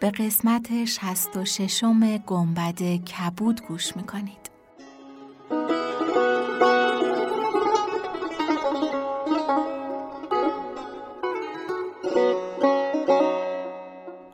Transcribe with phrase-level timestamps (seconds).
[0.00, 1.84] به قسمت 66
[2.26, 4.50] گنبد کبود گوش می‌کنید.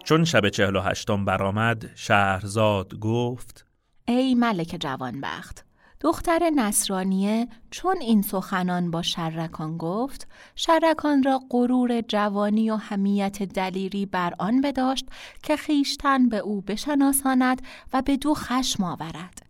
[0.04, 3.66] چون شب چهل و هشتم برآمد شهرزاد گفت
[4.08, 5.65] ای ملک جوانبخت
[6.06, 14.06] دختر نصرانیه چون این سخنان با شرکان گفت شرکان را غرور جوانی و همیت دلیری
[14.06, 15.06] بر آن بداشت
[15.42, 19.46] که خیشتن به او بشناساند و به دو خشم آورد.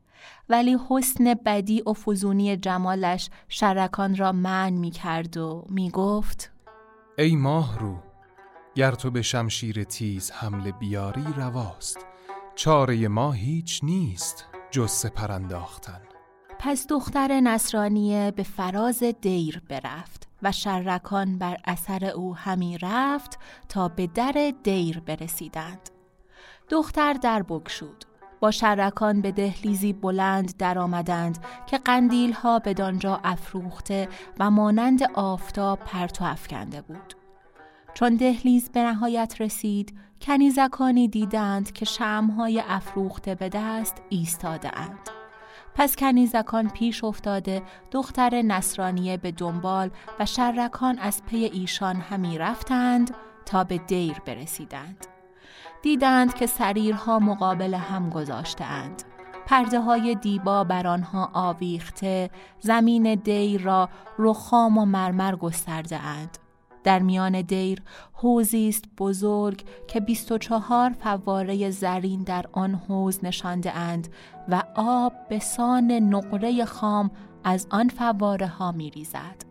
[0.49, 6.53] ولی حسن بدی و فزونی جمالش شرکان را من می کرد و می گفت
[7.19, 7.97] ای ماه رو
[8.75, 12.07] گر تو به شمشیر تیز حمله بیاری رواست.
[12.55, 16.01] چاره ما هیچ نیست جز سپر انداختن.
[16.67, 23.89] پس دختر نصرانیه به فراز دیر برفت و شرکان بر اثر او همی رفت تا
[23.89, 25.91] به در دیر برسیدند.
[26.69, 28.05] دختر در بگشود.
[28.41, 35.03] با شرکان به دهلیزی بلند در آمدند که قندیل ها به دانجا افروخته و مانند
[35.15, 37.15] آفتاب پرتو افکنده بود.
[37.95, 45.16] چون دهلیز به نهایت رسید کنیزکانی دیدند که شمهای افروخته به دست ایستاده اند.
[45.77, 53.15] پس کنیزکان پیش افتاده دختر نصرانیه به دنبال و شرکان از پی ایشان همی رفتند
[53.47, 55.07] تا به دیر برسیدند.
[55.83, 59.03] دیدند که سریرها مقابل هم گذاشتهاند.
[59.47, 63.89] پرده های دیبا بر آنها آویخته زمین دیر را
[64.19, 66.39] رخام و مرمر گسترده اند.
[66.87, 67.83] در میان دیر
[68.13, 74.09] حوزی است بزرگ که 24 فواره زرین در آن حوز نشانده اند
[74.49, 77.11] و آب به سان نقره خام
[77.45, 79.45] از آن فواره ها می ریزد.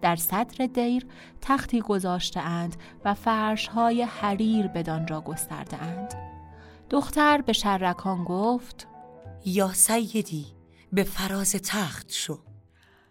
[0.00, 1.06] در صدر دیر
[1.40, 6.14] تختی گذاشته اند و فرش های حریر بدان گسترده اند.
[6.90, 8.88] دختر به شرکان گفت
[9.44, 10.46] یا سیدی
[10.92, 12.38] به فراز تخت شو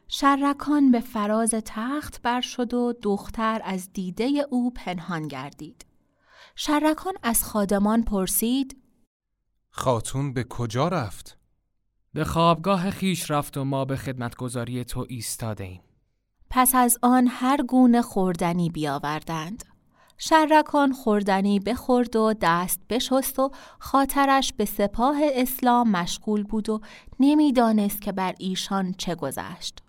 [0.08, 5.86] شرکان به فراز تخت بر شد و دختر از دیده او پنهان گردید.
[6.56, 8.78] شرکان از خادمان پرسید
[9.70, 11.38] خاتون به کجا رفت؟
[12.14, 15.82] به خوابگاه خیش رفت و ما به خدمتگذاری تو ایستاده ایم.
[16.50, 19.64] پس از آن هر گونه خوردنی بیاوردند.
[20.18, 26.82] شرکان خوردنی بخورد و دست بشست و خاطرش به سپاه اسلام مشغول بود و
[27.20, 29.85] نمی‌دانست که بر ایشان چه گذشت.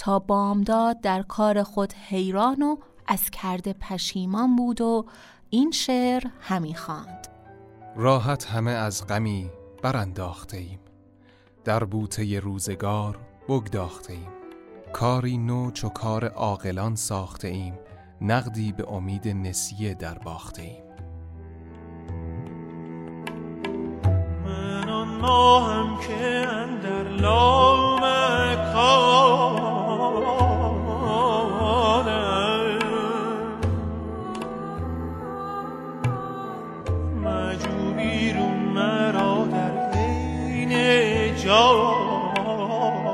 [0.00, 5.06] تا بامداد در کار خود حیران و از کرده پشیمان بود و
[5.50, 7.28] این شعر همی خواند.
[7.96, 9.50] راحت همه از غمی
[9.82, 10.78] برانداخته ایم
[11.64, 13.18] در بوته روزگار
[13.48, 14.28] بگداخته ایم
[14.92, 17.78] کاری نو چو کار عاقلان ساخته ایم
[18.20, 20.82] نقدی به امید نسیه در باخته ایم
[24.44, 24.88] من
[25.24, 27.49] آن که اندر لام
[42.58, 43.09] oh.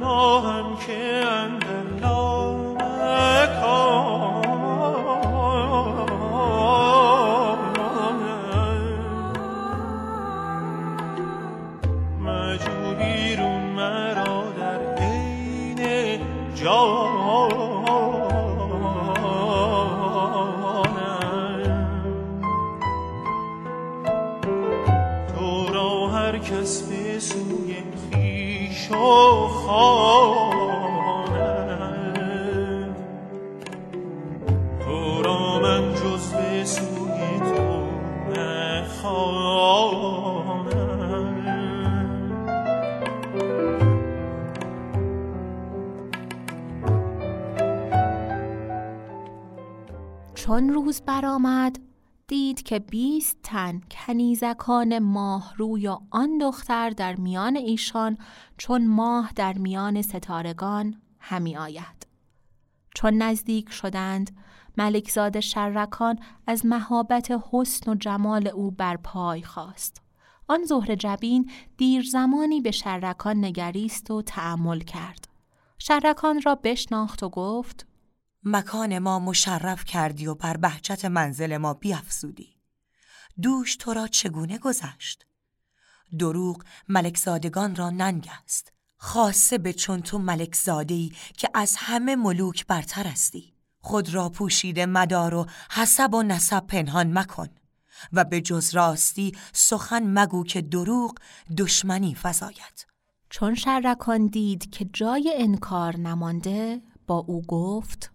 [0.00, 2.48] ما هم که اندر من،
[12.20, 16.20] مجبوری رو مرا در عین
[16.54, 17.09] جان
[29.50, 31.30] خواند
[34.80, 37.86] تو را من جز به سوی تو
[38.30, 39.50] نخواند
[50.34, 51.78] چون روز برآمد
[52.30, 58.18] دید که بیست تن کنیزکان ماه روی آن دختر در میان ایشان
[58.58, 62.06] چون ماه در میان ستارگان همی آید.
[62.94, 64.30] چون نزدیک شدند
[64.76, 70.02] ملکزاد شرکان از مهابت حسن و جمال او بر پای خواست
[70.48, 75.28] آن زهر جبین دیر زمانی به شرکان نگریست و تعمل کرد.
[75.78, 77.86] شرکان را بشناخت و گفت
[78.44, 82.56] مکان ما مشرف کردی و بر بهجت منزل ما بیافزودی
[83.42, 85.26] دوش تو را چگونه گذشت؟
[86.18, 88.72] دروغ ملکزادگان را ننگ است.
[88.96, 93.54] خاصه به چون تو ملکزادهی که از همه ملوک برتر استی.
[93.80, 97.48] خود را پوشیده مدار و حسب و نسب پنهان مکن
[98.12, 101.14] و به جز راستی سخن مگو که دروغ
[101.58, 102.86] دشمنی فزاید.
[103.30, 108.10] چون شرکان دید که جای انکار نمانده با او گفت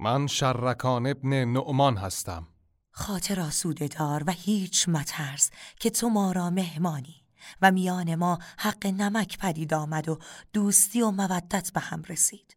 [0.00, 2.46] من شرکان ابن نعمان هستم.
[2.90, 5.50] خاطر آسوده دار و هیچ مترس
[5.80, 7.24] که تو ما را مهمانی
[7.62, 10.18] و میان ما حق نمک پدید آمد و
[10.52, 12.56] دوستی و مودت به هم رسید.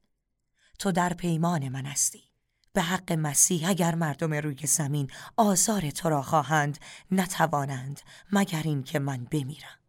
[0.80, 2.24] تو در پیمان من هستی.
[2.74, 6.80] به حق مسیح اگر مردم روی زمین آزار تو را خواهند
[7.12, 8.02] نتوانند
[8.32, 9.80] مگر این که من بمیرم.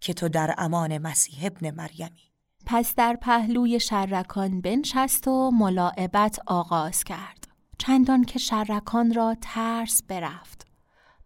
[0.00, 2.31] که تو در امان مسیح ابن مریمی
[2.66, 7.48] پس در پهلوی شرکان بنشست و ملاعبت آغاز کرد.
[7.78, 10.66] چندان که شرکان را ترس برفت.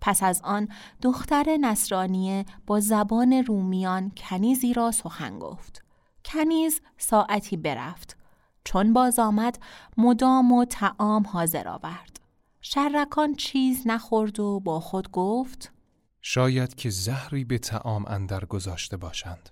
[0.00, 0.69] پس از آن
[1.03, 5.85] دختر نصرانیه با زبان رومیان کنیزی را سخن گفت.
[6.25, 8.17] کنیز ساعتی برفت.
[8.65, 9.59] چون باز آمد
[9.97, 12.21] مدام و تعام حاضر آورد.
[12.61, 15.73] شرکان چیز نخورد و با خود گفت
[16.21, 19.50] شاید که زهری به تعام اندر گذاشته باشند.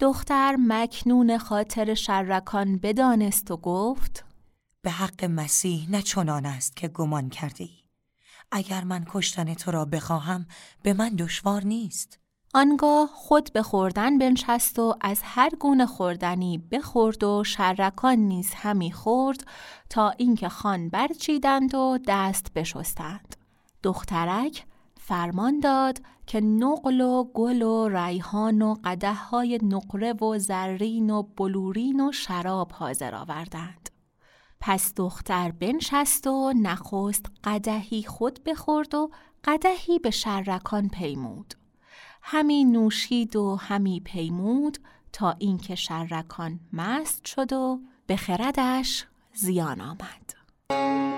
[0.00, 4.24] دختر مکنون خاطر شرکان بدانست و گفت
[4.82, 7.78] به حق مسیح نه چنان است که گمان کرده ای.
[8.52, 10.46] اگر من کشتن تو را بخواهم
[10.82, 12.18] به من دشوار نیست
[12.54, 18.92] آنگاه خود به خوردن بنشست و از هر گونه خوردنی بخورد و شرکان نیز همی
[18.92, 19.46] خورد
[19.90, 23.36] تا اینکه خان برچیدند و دست بشستند
[23.82, 24.64] دخترک
[25.08, 31.22] فرمان داد که نقل و گل و ریحان و قده های نقره و زرین و
[31.22, 33.90] بلورین و شراب حاضر آوردند.
[34.60, 39.10] پس دختر بنشست و نخست قدهی خود بخورد و
[39.44, 41.54] قدهی به شرکان پیمود.
[42.22, 44.78] همی نوشید و همی پیمود
[45.12, 51.17] تا اینکه شرکان مست شد و به خردش زیان آمد.